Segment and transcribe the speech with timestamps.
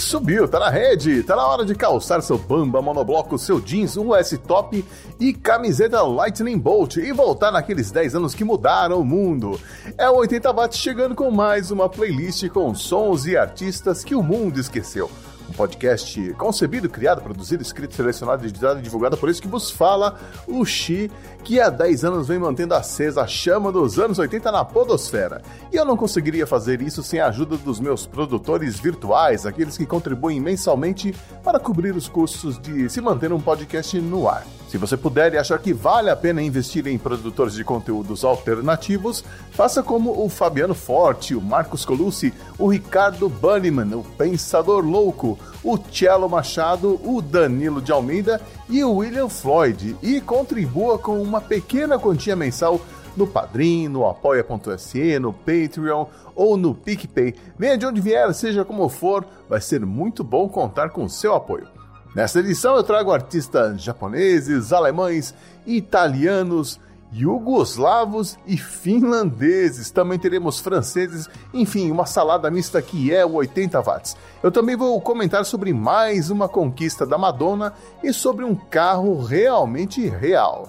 [0.00, 4.38] Subiu, tá na rede, tá na hora de calçar seu bamba, monobloco, seu jeans, US
[4.46, 4.82] top
[5.20, 9.60] e camiseta Lightning Bolt e voltar naqueles 10 anos que mudaram o mundo.
[9.98, 14.22] É o 80 watts chegando com mais uma playlist com sons e artistas que o
[14.22, 15.10] mundo esqueceu
[15.50, 20.18] um podcast concebido, criado, produzido, escrito, selecionado, editado e divulgado por isso que vos fala
[20.46, 21.10] o Xi,
[21.42, 25.42] que há 10 anos vem mantendo acesa a chama dos anos 80 na podosfera.
[25.72, 29.86] E eu não conseguiria fazer isso sem a ajuda dos meus produtores virtuais, aqueles que
[29.86, 34.46] contribuem mensalmente para cobrir os custos de se manter um podcast no ar.
[34.70, 39.24] Se você puder e achar que vale a pena investir em produtores de conteúdos alternativos,
[39.50, 45.78] faça como o Fabiano Forte, o Marcos Colucci, o Ricardo Bunnyman, o Pensador Louco, o
[45.78, 51.98] Cello Machado, o Danilo de Almeida e o William Floyd e contribua com uma pequena
[51.98, 52.80] quantia mensal
[53.16, 57.34] no Padrim, no Apoia.se, no Patreon ou no PicPay.
[57.58, 61.68] Venha de onde vier, seja como for, vai ser muito bom contar com seu apoio.
[62.14, 65.34] Nesta edição eu trago artistas japoneses, alemães,
[65.66, 66.80] italianos,
[67.12, 69.90] jugoslavos e finlandeses.
[69.90, 74.16] Também teremos franceses, enfim, uma salada mista que é o 80 watts.
[74.42, 77.72] Eu também vou comentar sobre mais uma conquista da Madonna
[78.02, 80.68] e sobre um carro realmente real.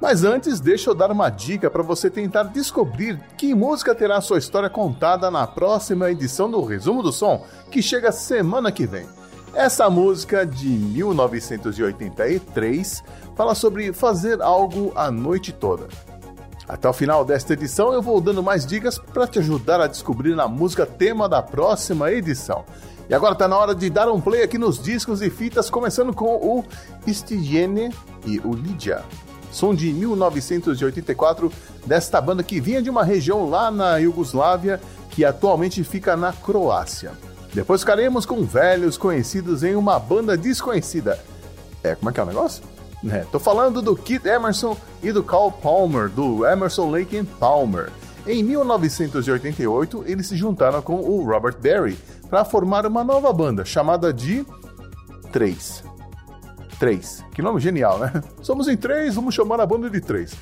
[0.00, 4.38] Mas antes, deixa eu dar uma dica para você tentar descobrir que música terá sua
[4.38, 9.17] história contada na próxima edição do Resumo do Som, que chega semana que vem.
[9.58, 13.02] Essa música de 1983
[13.34, 15.88] fala sobre fazer algo a noite toda.
[16.68, 20.38] Até o final desta edição eu vou dando mais dicas para te ajudar a descobrir
[20.38, 22.64] a música tema da próxima edição.
[23.10, 26.14] E agora está na hora de dar um play aqui nos discos e fitas, começando
[26.14, 26.64] com o
[27.12, 27.92] Stigiene
[28.24, 29.02] e o Lydia.
[29.50, 31.50] Som de 1984
[31.84, 34.80] desta banda que vinha de uma região lá na Iugoslávia
[35.10, 37.10] que atualmente fica na Croácia.
[37.58, 41.18] Depois ficaremos com velhos conhecidos em uma banda desconhecida.
[41.82, 42.62] É, como é que é o negócio?
[43.10, 47.90] É, tô falando do Keith Emerson e do Carl Palmer, do Emerson Lake and Palmer.
[48.24, 51.98] Em 1988, eles se juntaram com o Robert Berry
[52.30, 54.46] para formar uma nova banda chamada de
[55.32, 55.82] 3.
[56.78, 57.24] 3.
[57.34, 58.22] Que nome genial, né?
[58.40, 60.32] Somos em 3, vamos chamar a banda de 3.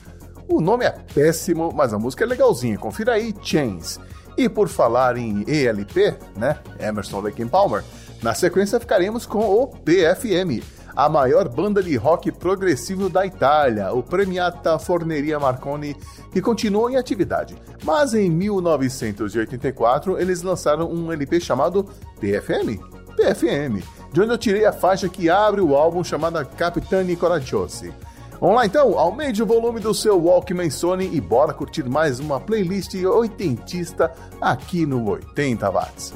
[0.47, 2.77] O nome é péssimo, mas a música é legalzinha.
[2.77, 3.99] Confira aí, Chains.
[4.37, 6.59] E por falar em ELP, né?
[6.79, 7.83] Emerson Lake and Palmer,
[8.23, 10.63] na sequência ficaremos com o PFM,
[10.97, 15.95] a maior banda de rock progressivo da Itália, o Premiata Forneria Marconi,
[16.33, 17.57] que continua em atividade.
[17.85, 21.85] Mas em 1984 eles lançaram um LP chamado
[22.19, 22.81] PFM?
[23.15, 23.83] PFM,
[24.13, 27.93] de onde eu tirei a faixa que abre o álbum chamada Capitani Coraggiosi.
[28.41, 32.39] Vamos lá então, aumente o volume do seu Walkman Sony e bora curtir mais uma
[32.39, 36.15] playlist oitentista aqui no 80 watts.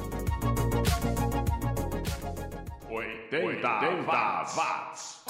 [2.89, 4.05] 80, 80
[4.55, 5.21] watts.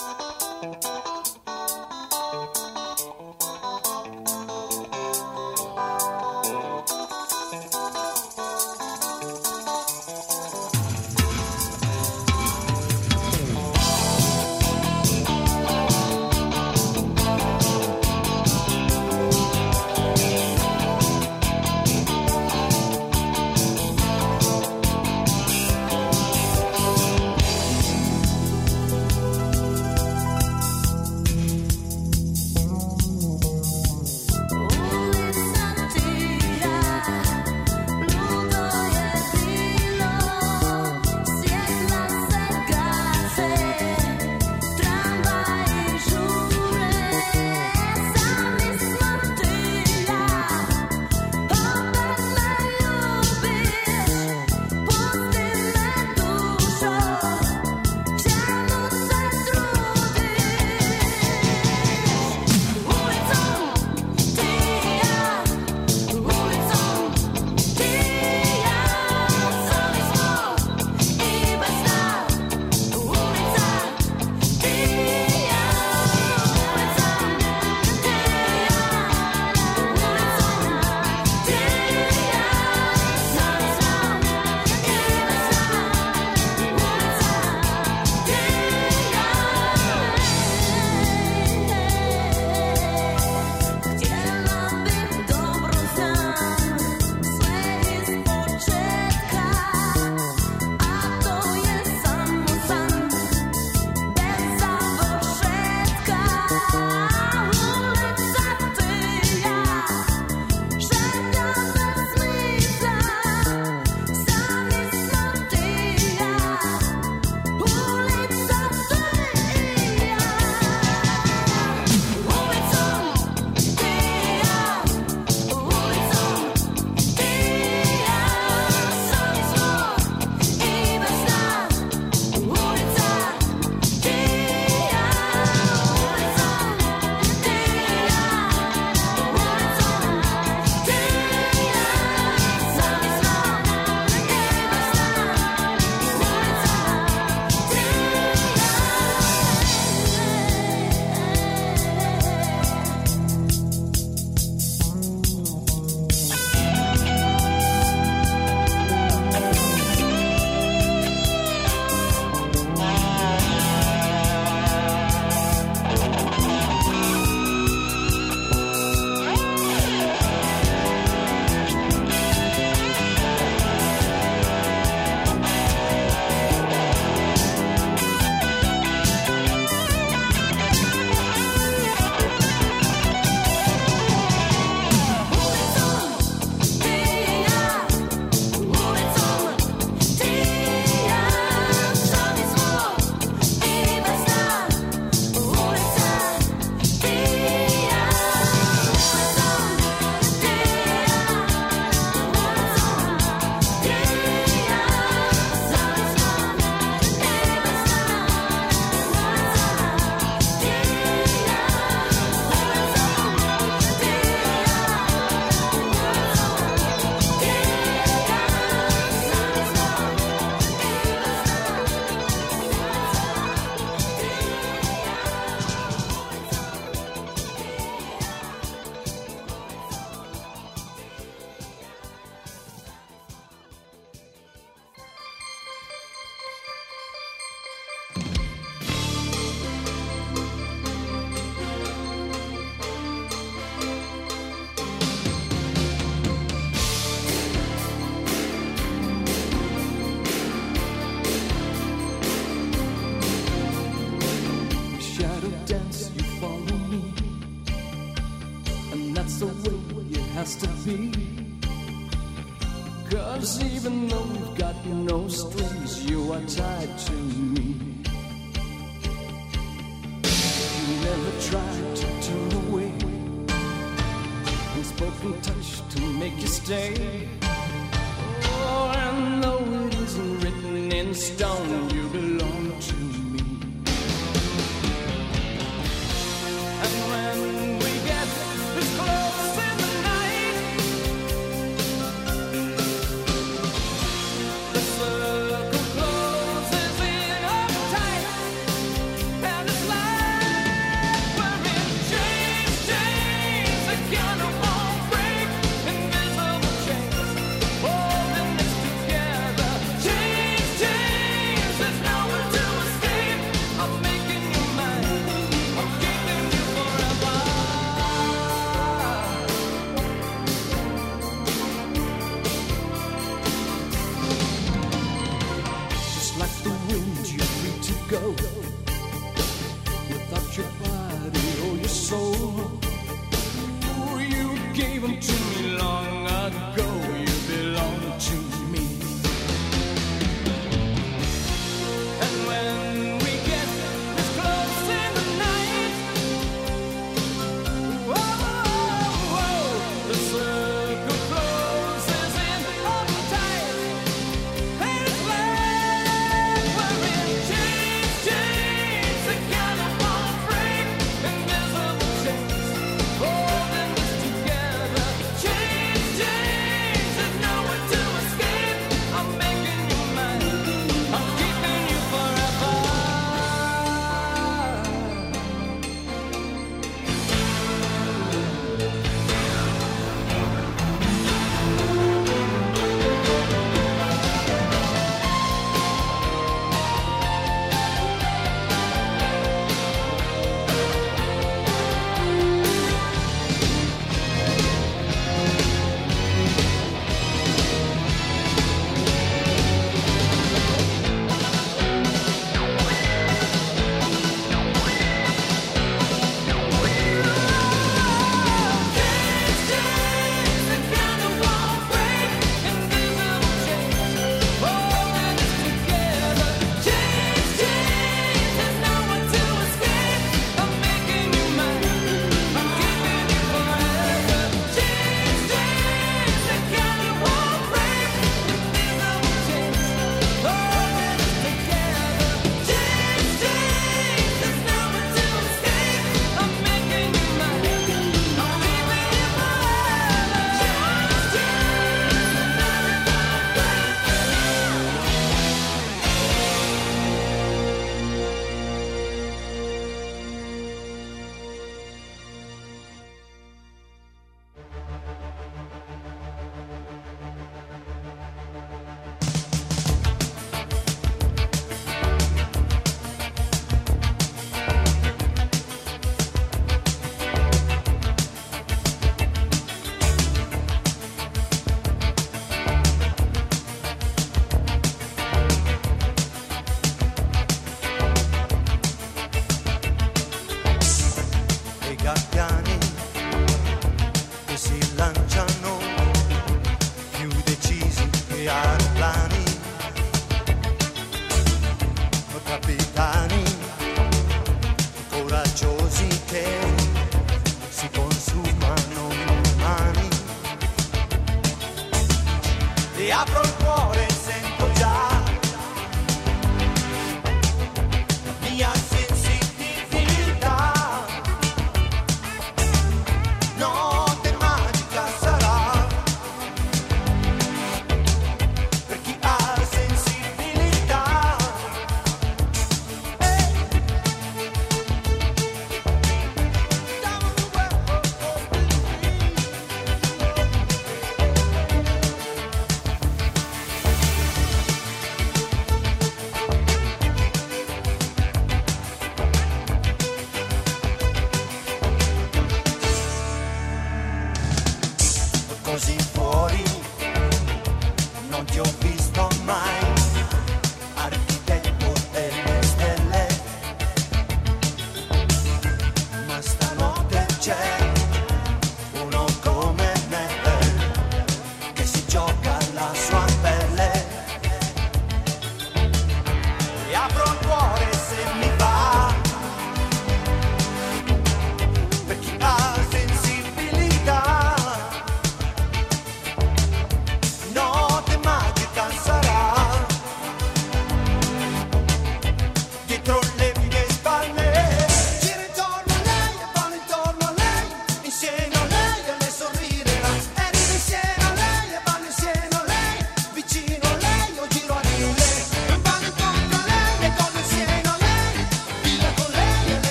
[549.01, 549.90] waste of.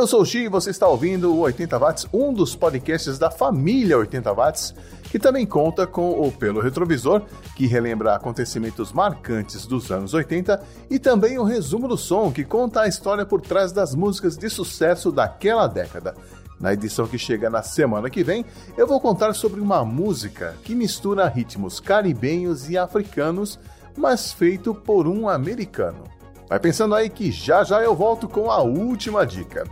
[0.00, 3.30] Eu sou o Xi e você está ouvindo o 80 Watts, um dos podcasts da
[3.30, 4.74] família 80 Watts,
[5.10, 7.20] que também conta com o Pelo Retrovisor,
[7.54, 12.80] que relembra acontecimentos marcantes dos anos 80, e também o Resumo do Som, que conta
[12.80, 16.14] a história por trás das músicas de sucesso daquela década.
[16.58, 18.46] Na edição que chega na semana que vem,
[18.78, 23.58] eu vou contar sobre uma música que mistura ritmos caribenhos e africanos,
[23.94, 26.19] mas feito por um americano.
[26.50, 29.62] Vai pensando aí que já já eu volto com a última dica.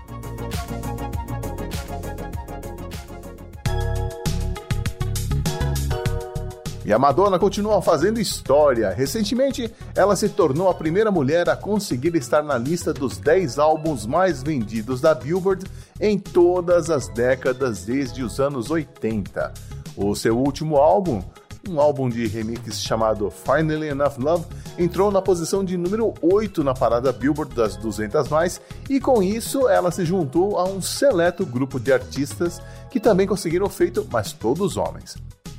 [6.85, 8.91] E a Madonna continua fazendo história.
[8.91, 14.07] Recentemente, ela se tornou a primeira mulher a conseguir estar na lista dos 10 álbuns
[14.07, 15.67] mais vendidos da Billboard
[16.01, 19.53] em todas as décadas desde os anos 80.
[19.97, 21.25] O seu último álbum,
[21.69, 24.47] um álbum de remix chamado Finally Enough Love,
[24.79, 29.69] entrou na posição de número 8 na parada Billboard das 200 mais, e com isso
[29.69, 34.33] ela se juntou a um seleto grupo de artistas que também conseguiram o feito, mas
[34.33, 35.17] todos homens.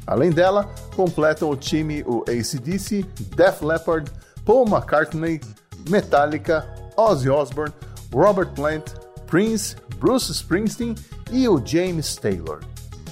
[0.08, 3.06] Além dela, completam o time o ACDC,
[3.36, 4.12] Def Leppard,
[4.44, 5.40] Paul McCartney,
[5.88, 7.74] Metallica, Ozzy Osbourne,
[8.12, 8.94] Robert Plant,
[9.28, 10.96] Prince, Bruce Springsteen
[11.32, 12.60] e o James Taylor.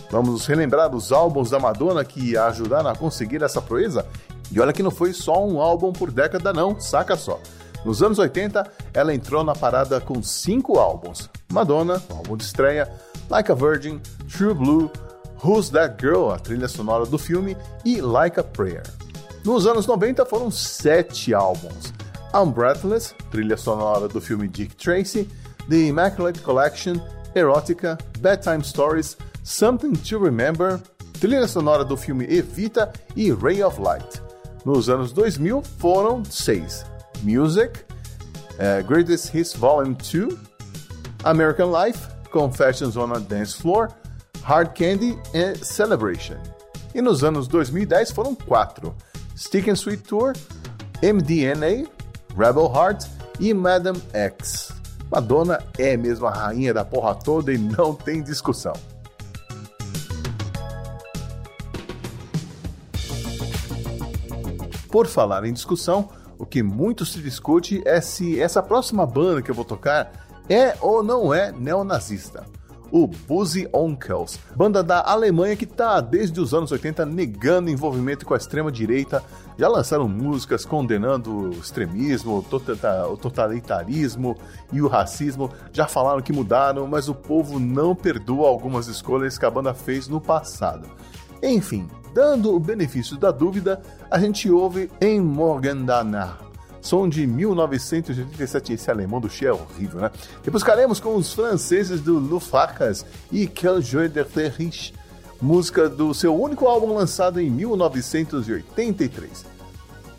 [0.09, 4.05] Vamos relembrar os álbuns da Madonna que ajudaram a conseguir essa proeza?
[4.51, 7.39] E olha que não foi só um álbum por década não, saca só.
[7.83, 11.29] Nos anos 80, ela entrou na parada com cinco álbuns.
[11.51, 12.89] Madonna, álbum de estreia,
[13.29, 14.91] Like a Virgin, True Blue,
[15.43, 18.83] Who's That Girl, a trilha sonora do filme, e Like a Prayer.
[19.43, 21.93] Nos anos 90 foram sete álbuns.
[22.33, 25.29] Unbreathless, trilha sonora do filme Dick Tracy,
[25.69, 26.95] The Immaculate Collection,
[27.35, 30.81] Erotica, Bedtime Stories, Something to Remember,
[31.21, 34.21] trilha sonora do filme Evita e Ray of Light.
[34.65, 36.85] Nos anos 2000 foram seis:
[37.23, 37.79] Music,
[38.59, 40.37] eh, Greatest Hits Volume 2,
[41.23, 43.87] American Life, Confessions on a Dance Floor,
[44.43, 46.35] Hard Candy e Celebration.
[46.93, 48.93] E nos anos 2010 foram quatro:
[49.33, 50.33] Stick and Sweet Tour,
[51.01, 51.87] MDNA,
[52.37, 53.05] Rebel Heart
[53.39, 54.73] e Madam X.
[55.09, 58.73] Madonna é mesmo a rainha da porra toda e não tem discussão.
[64.91, 69.51] Por falar em discussão, o que muito se discute é se essa próxima banda que
[69.51, 70.11] eu vou tocar
[70.49, 72.45] é ou não é neonazista.
[72.89, 78.33] O Boozy Onkels, banda da Alemanha que está desde os anos 80 negando envolvimento com
[78.33, 79.21] a extrema-direita,
[79.57, 82.77] já lançaram músicas condenando o extremismo, o tota-
[83.21, 84.37] totalitarismo
[84.71, 89.45] e o racismo, já falaram que mudaram, mas o povo não perdoa algumas escolhas que
[89.45, 90.87] a banda fez no passado.
[91.43, 96.39] Enfim, dando o benefício da dúvida, a gente ouve em Morgan Danach,
[96.81, 98.73] som de 1987.
[98.73, 100.09] Esse alemão do Che é horrível, né?
[100.43, 104.25] E buscaremos com os franceses do Lufakas e Quel Jeu de
[105.39, 109.45] música do seu único álbum lançado em 1983.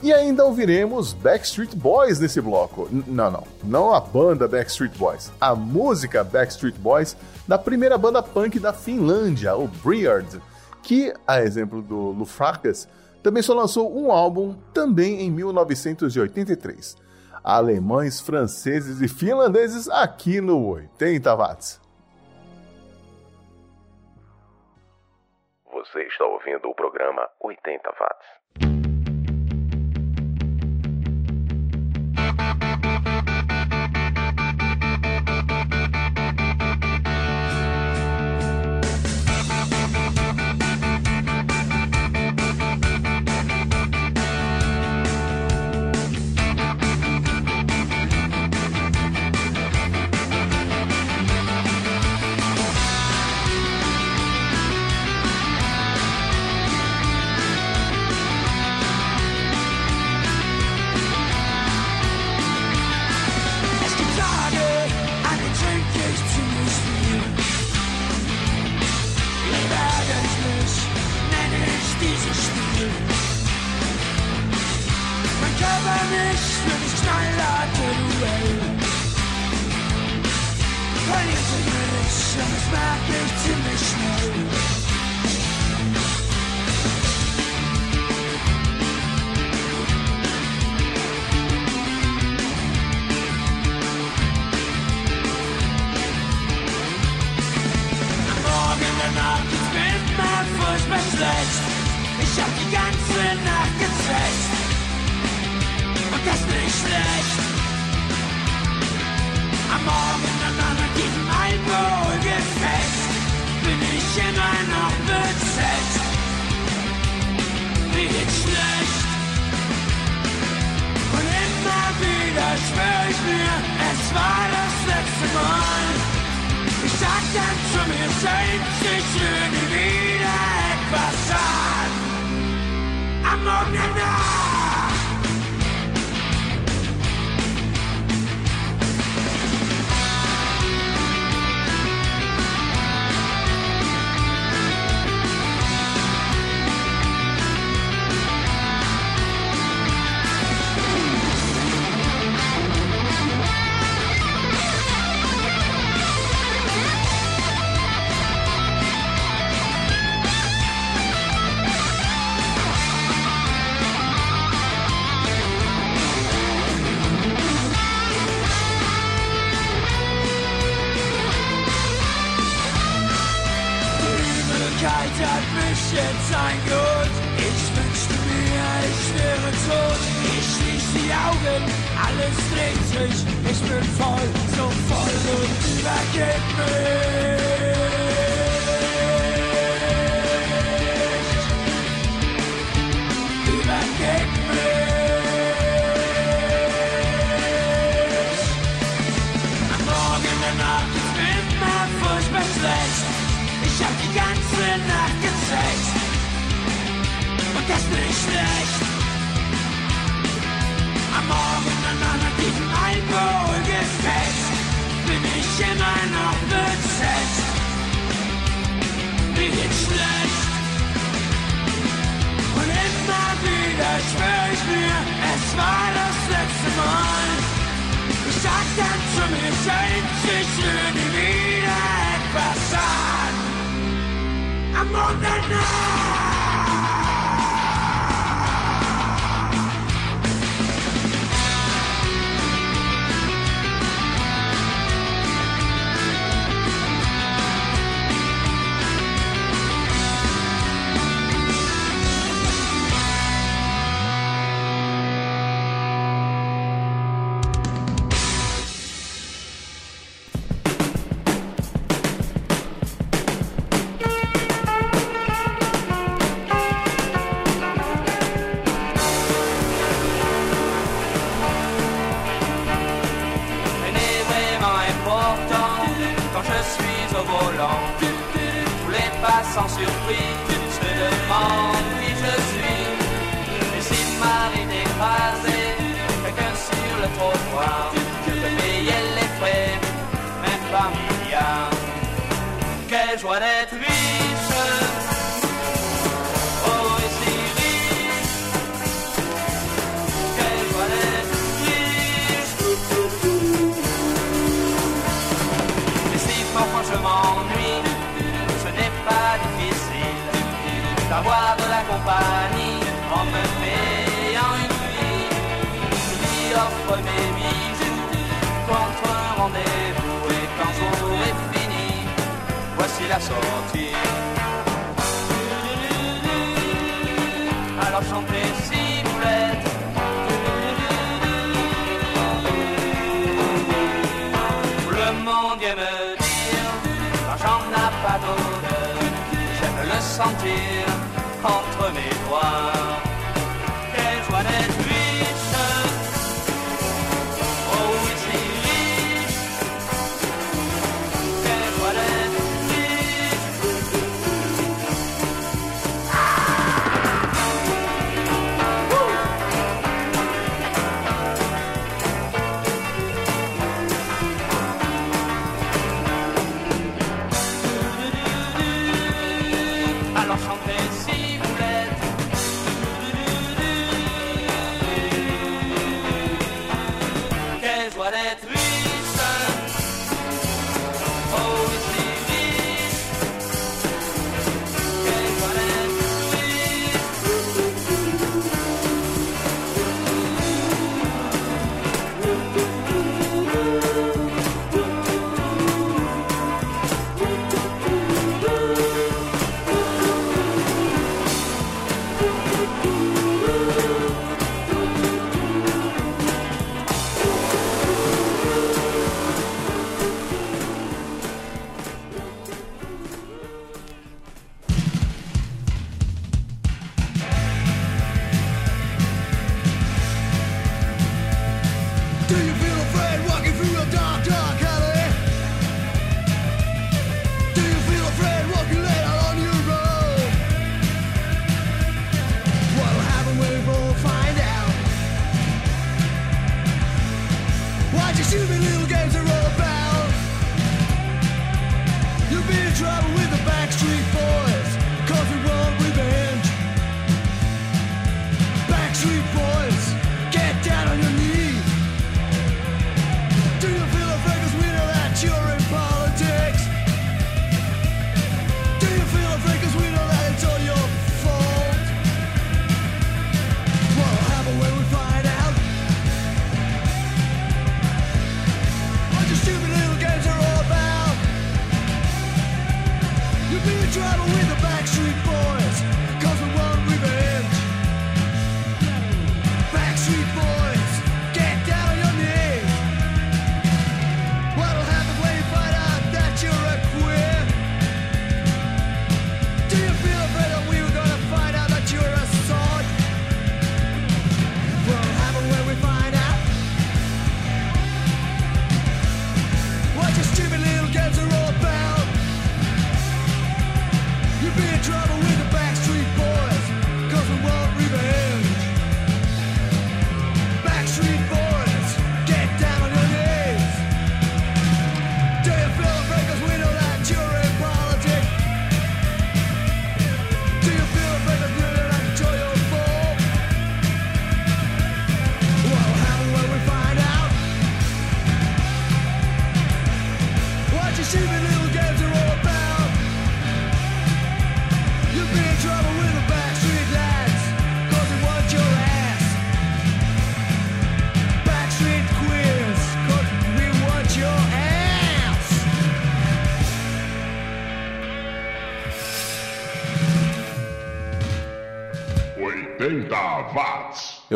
[0.01, 2.89] E ainda ouviremos Backstreet Boys nesse bloco.
[2.93, 3.45] N- não, não.
[3.65, 5.33] Não a banda Backstreet Boys.
[5.41, 7.17] A música Backstreet Boys
[7.49, 10.41] da primeira banda punk da Finlândia, o Briard,
[10.89, 12.89] que, a exemplo do Lufrakas,
[13.23, 16.97] também só lançou um álbum também em 1983.
[17.45, 21.79] Alemães, franceses e finlandeses aqui no 80 Watts.
[25.71, 28.38] Você está ouvindo o programa 80 Watts.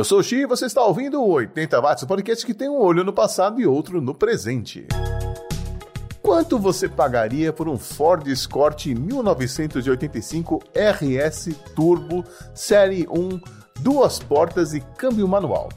[0.03, 2.69] Eu sou o Xi e você está ouvindo o 80 Watts, o podcast que tem
[2.69, 4.85] um olho no passado e outro no presente.
[6.21, 13.41] Quanto você pagaria por um Ford Escort 1985 RS Turbo Série 1,
[13.79, 15.69] duas portas e câmbio manual?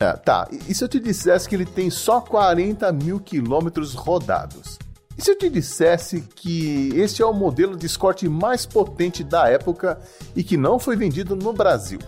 [0.00, 3.92] Ah, tá, e e se eu te dissesse que ele tem só 40 mil quilômetros
[3.92, 4.78] rodados?
[5.18, 9.50] E se eu te dissesse que este é o modelo de Escort mais potente da
[9.50, 10.00] época
[10.34, 11.98] e que não foi vendido no Brasil?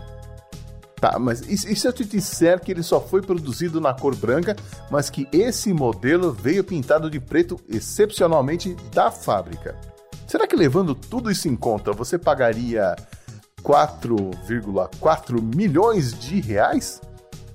[1.04, 4.16] Tá, mas e, e se eu te disser que ele só foi produzido na cor
[4.16, 4.56] branca,
[4.90, 9.78] mas que esse modelo veio pintado de preto excepcionalmente da fábrica?
[10.26, 12.96] Será que levando tudo isso em conta, você pagaria
[13.62, 17.02] 4,4 milhões de reais?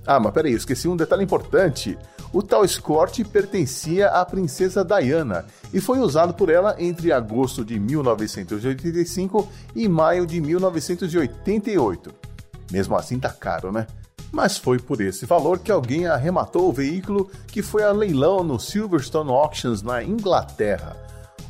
[0.06, 1.98] Ah, mas peraí, eu esqueci um detalhe importante.
[2.32, 7.80] O tal Escort pertencia à princesa Diana e foi usado por ela entre agosto de
[7.80, 12.19] 1985 e maio de 1988.
[12.70, 13.86] Mesmo assim tá caro, né?
[14.32, 18.60] Mas foi por esse valor que alguém arrematou o veículo que foi a leilão no
[18.60, 20.96] Silverstone Auctions na Inglaterra.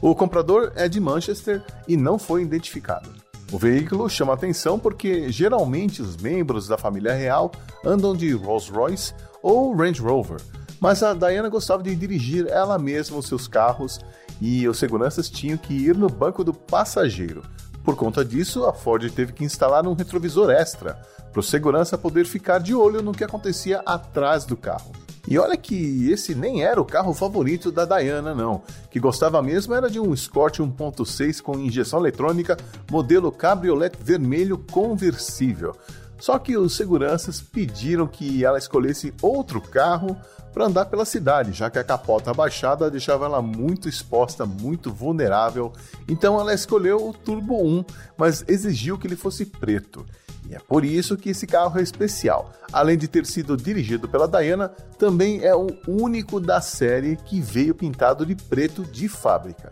[0.01, 3.11] O comprador é de Manchester e não foi identificado.
[3.53, 7.51] O veículo chama atenção porque geralmente os membros da família real
[7.85, 10.41] andam de Rolls Royce ou Range Rover,
[10.81, 14.01] mas a Diana gostava de dirigir ela mesma os seus carros
[14.41, 17.43] e os seguranças tinham que ir no banco do passageiro.
[17.83, 21.01] Por conta disso, a Ford teve que instalar um retrovisor extra
[21.33, 24.93] para o segurança poder ficar de olho no que acontecia atrás do carro.
[25.29, 28.63] E olha que esse nem era o carro favorito da Diana, não.
[28.91, 32.57] Que gostava mesmo era de um Escort 1.6 com injeção eletrônica,
[32.91, 35.77] modelo cabriolet vermelho conversível.
[36.21, 40.17] Só que os seguranças pediram que ela escolhesse outro carro
[40.53, 45.73] para andar pela cidade, já que a capota abaixada deixava ela muito exposta, muito vulnerável.
[46.09, 47.85] Então ela escolheu o Turbo 1,
[48.17, 50.05] mas exigiu que ele fosse preto.
[50.49, 52.53] E é por isso que esse carro é especial.
[52.73, 57.75] Além de ter sido dirigido pela Diana, também é o único da série que veio
[57.75, 59.71] pintado de preto de fábrica.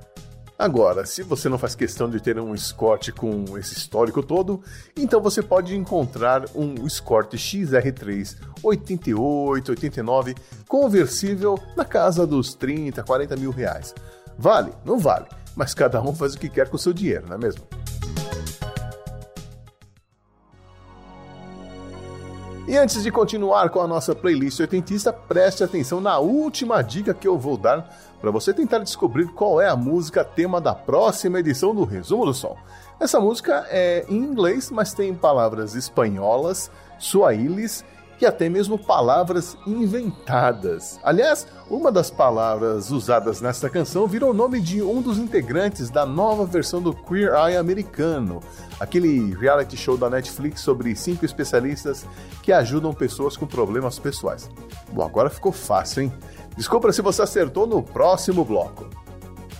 [0.59, 4.61] Agora, se você não faz questão de ter um Escort com esse histórico todo,
[4.97, 10.35] então você pode encontrar um Escort XR3 88, 89
[10.66, 13.94] conversível na casa dos 30, 40 mil reais.
[14.37, 14.73] Vale?
[14.85, 17.38] Não vale, mas cada um faz o que quer com o seu dinheiro, não é
[17.38, 17.62] mesmo?
[22.68, 27.27] E antes de continuar com a nossa playlist oitentista, preste atenção na última dica que
[27.27, 27.88] eu vou dar
[28.20, 32.35] para você tentar descobrir qual é a música tema da próxima edição do Resumo do
[32.35, 32.57] Som.
[32.98, 37.85] Essa música é em inglês, mas tem palavras espanholas, suaílis
[38.20, 40.98] e até mesmo palavras inventadas.
[41.02, 46.04] Aliás, uma das palavras usadas nesta canção virou o nome de um dos integrantes da
[46.04, 48.40] nova versão do Queer Eye americano,
[48.81, 52.04] aquele reality show da Netflix sobre cinco especialistas
[52.42, 54.50] que ajudam pessoas com problemas pessoais.
[54.92, 56.12] Bom, agora ficou fácil, hein?
[56.59, 58.90] Desculpa se você acertou no próximo bloco.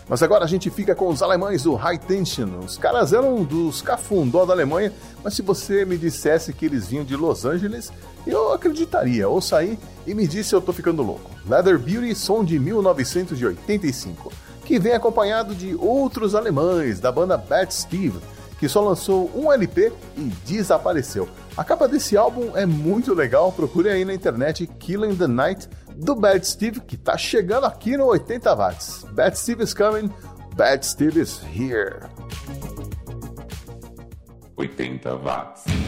[0.09, 2.59] Mas agora a gente fica com os alemães do High Tension.
[2.59, 7.05] Os caras eram dos cafundó da Alemanha, mas se você me dissesse que eles vinham
[7.05, 7.93] de Los Angeles,
[8.27, 9.29] eu acreditaria.
[9.29, 11.31] Ou sair e me disse eu tô ficando louco.
[11.49, 14.33] Leather Beauty, som de 1985,
[14.65, 18.19] que vem acompanhado de outros alemães da banda Bad Steve,
[18.59, 21.29] que só lançou um LP e desapareceu.
[21.57, 26.15] A capa desse álbum é muito legal, procure aí na internet Killing the Night do
[26.15, 29.05] Bad Steve, que tá chegando aqui no 80 watts.
[29.13, 30.13] Bad Steve is coming,
[30.55, 32.09] Bad Steve is here.
[34.57, 35.88] 80 watts.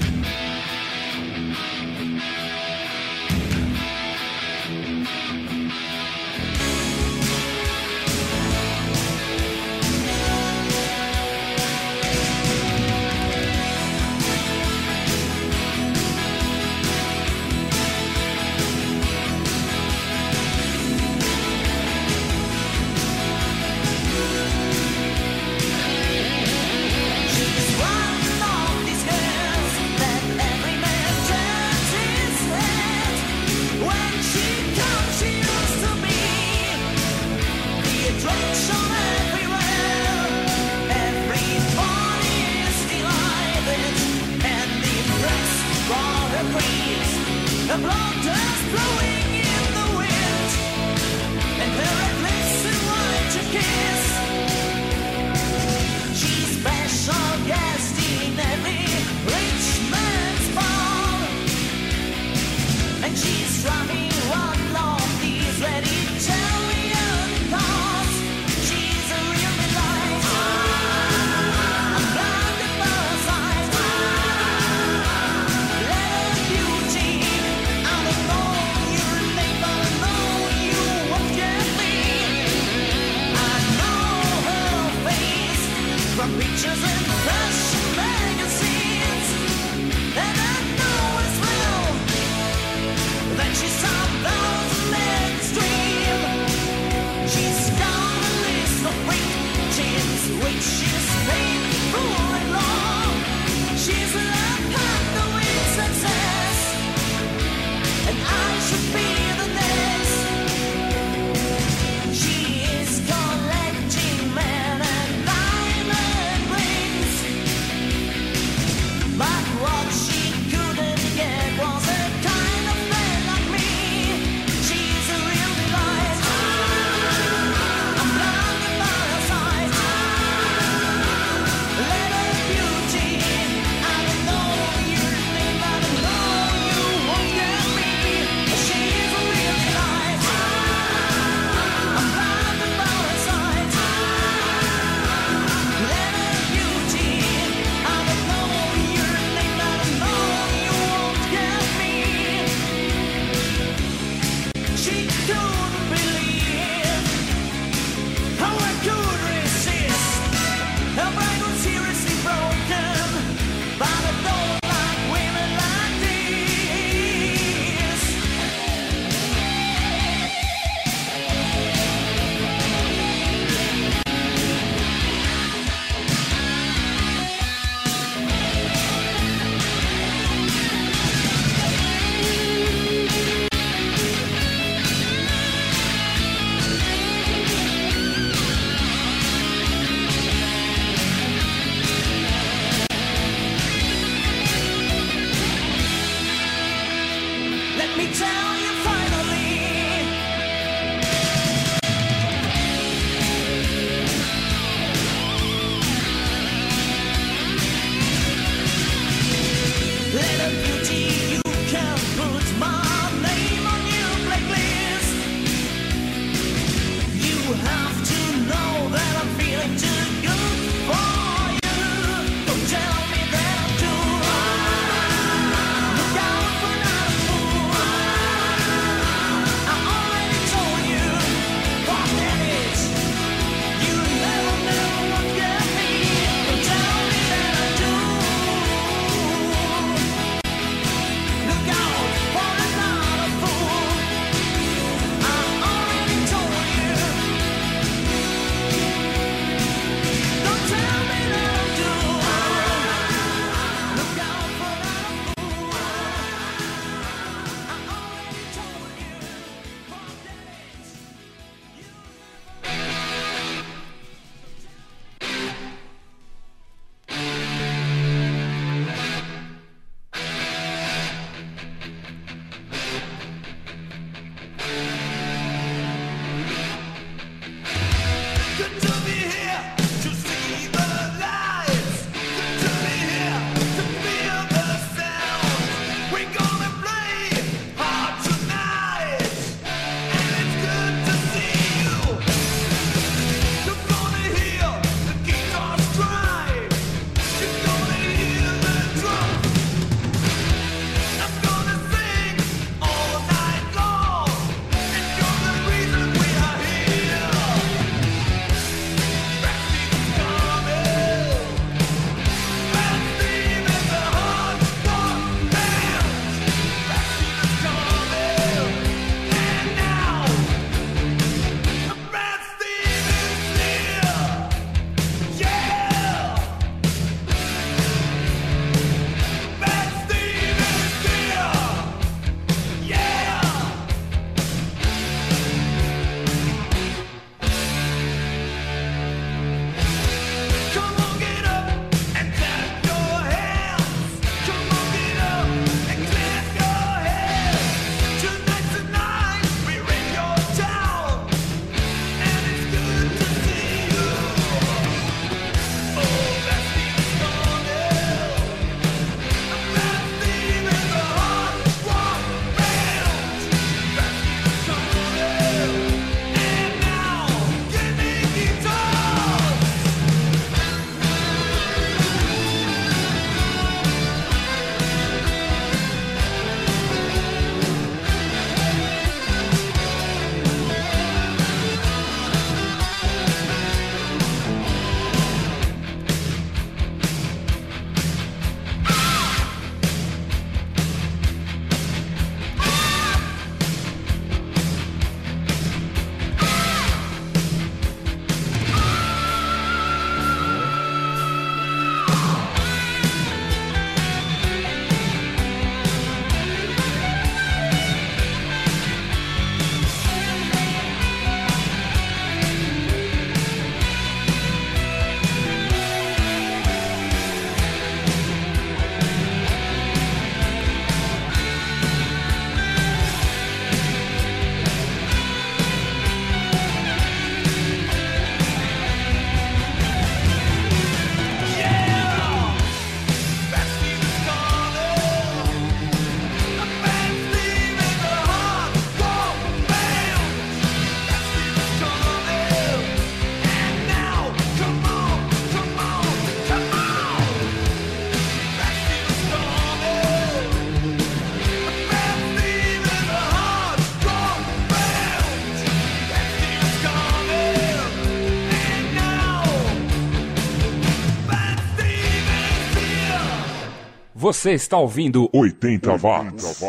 [464.21, 466.63] Você está ouvindo 80 watts.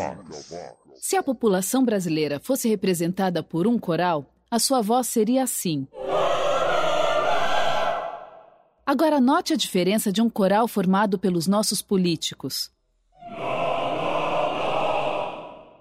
[0.96, 5.86] Se a população brasileira fosse representada por um coral, a sua voz seria assim.
[8.86, 12.72] Agora note a diferença de um coral formado pelos nossos políticos.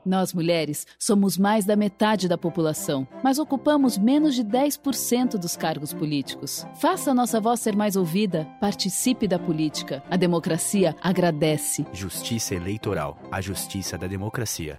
[0.04, 5.92] Nós, mulheres, somos mais da metade da população, mas ocupamos menos de 10% dos cargos
[5.92, 6.66] políticos.
[6.80, 10.02] Faça a nossa voz ser mais ouvida, participe da política.
[10.10, 11.86] A democracia agradece.
[11.92, 14.78] Justiça Eleitoral, a justiça da democracia.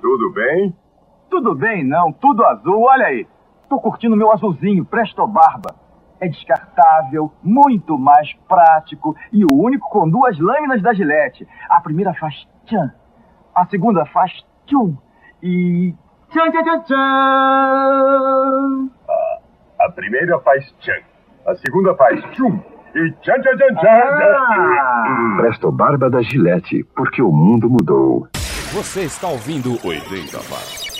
[0.00, 0.76] Tudo bem?
[1.28, 3.26] Tudo bem, não, tudo azul, olha aí.
[3.68, 5.74] Tô curtindo meu azulzinho, Presto Barba.
[6.20, 11.48] É descartável, muito mais prático e o único com duas lâminas da Gillette.
[11.68, 12.92] A primeira faz tchan,
[13.54, 14.32] a segunda faz
[14.72, 14.96] tchum
[15.42, 15.94] e
[16.30, 16.96] tchan tchan tchan tchan.
[19.08, 19.38] Ah,
[19.80, 21.02] a primeira faz tchan,
[21.46, 22.58] a segunda faz tchum
[22.94, 23.88] e tchan tchan tchan tchan.
[23.88, 25.36] Ah.
[25.36, 28.26] Presto Barba da Gillette, porque o mundo mudou.
[28.72, 30.91] Você está ouvindo 80 watts.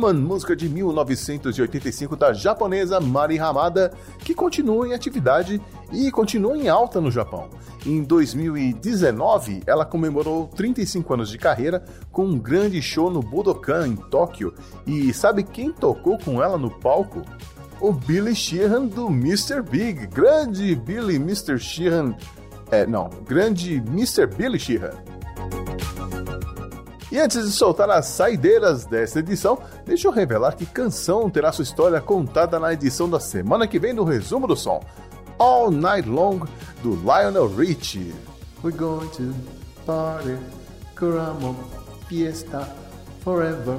[0.00, 5.60] Woman, música de 1985 da japonesa Mari Hamada, que continua em atividade
[5.92, 7.50] e continua em alta no Japão.
[7.84, 13.96] Em 2019, ela comemorou 35 anos de carreira com um grande show no Budokan, em
[13.96, 14.54] Tóquio.
[14.86, 17.20] E sabe quem tocou com ela no palco?
[17.78, 19.62] O Billy Sheehan do Mr.
[19.62, 20.06] Big.
[20.06, 21.58] Grande Billy Mr.
[21.58, 22.16] Sheehan.
[22.70, 24.26] É, não, grande Mr.
[24.26, 24.92] Billy Sheehan.
[27.10, 31.64] E antes de soltar as saideiras desta edição, deixa eu revelar que Canção terá sua
[31.64, 34.80] história contada na edição da semana que vem do Resumo do Som.
[35.36, 36.40] All Night Long,
[36.84, 38.14] do Lionel Richie.
[38.62, 39.34] We're going to
[39.84, 40.36] party,
[40.94, 41.56] Caramo,
[42.08, 42.68] fiesta,
[43.24, 43.78] forever.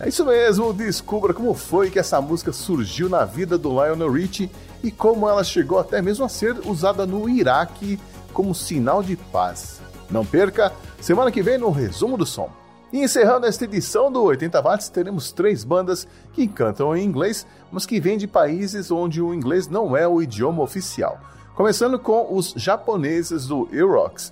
[0.00, 4.50] É isso mesmo, descubra como foi que essa música surgiu na vida do Lionel Richie
[4.82, 8.00] e como ela chegou até mesmo a ser usada no Iraque
[8.32, 9.80] como sinal de paz.
[10.10, 12.61] Não perca, semana que vem no Resumo do Som.
[12.92, 17.86] E encerrando esta edição do 80 Watts, teremos três bandas que cantam em inglês, mas
[17.86, 21.18] que vêm de países onde o inglês não é o idioma oficial.
[21.54, 24.30] Começando com os japoneses do Eurox,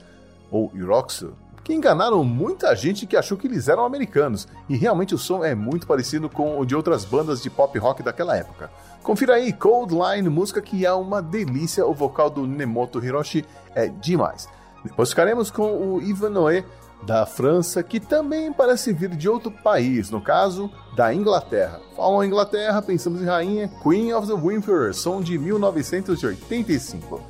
[0.50, 1.32] ou Euroxu,
[1.64, 5.54] que enganaram muita gente que achou que eles eram americanos, e realmente o som é
[5.54, 8.70] muito parecido com o de outras bandas de pop rock daquela época.
[9.02, 13.42] Confira aí Cold Line, música que é uma delícia, o vocal do Nemoto Hiroshi
[13.74, 14.46] é demais.
[14.84, 16.64] Depois ficaremos com o Ivanoe
[17.02, 21.80] da França, que também parece vir de outro país, no caso, da Inglaterra.
[21.96, 27.20] Falam Inglaterra, pensamos em rainha Queen of the Winter, som de 1985.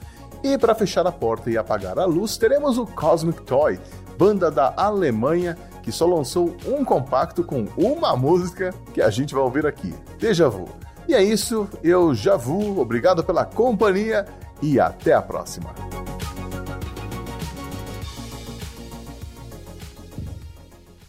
[0.42, 3.78] E para fechar a porta e apagar a luz, teremos o Cosmic Toy,
[4.18, 9.42] banda da Alemanha que só lançou um compacto com uma música que a gente vai
[9.42, 10.68] ouvir aqui, Deja Vu.
[11.08, 14.26] E é isso, eu já vou, obrigado pela companhia
[14.62, 15.74] e até a próxima.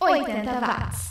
[0.02, 1.11] 80 watts.